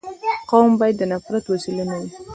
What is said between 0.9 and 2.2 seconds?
د نفرت وسیله نه وي.